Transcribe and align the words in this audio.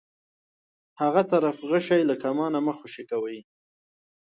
هغه 1.01 1.21
طرف 1.31 1.57
غشی 1.69 2.01
له 2.09 2.15
کمانه 2.23 2.59
مه 2.65 2.73
خوشی 2.77 3.03
کوئ. 3.11 3.39